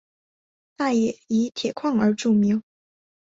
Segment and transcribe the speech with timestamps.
[0.77, 2.63] 大冶以铁矿而著名。